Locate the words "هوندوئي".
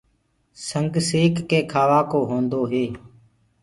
2.29-2.85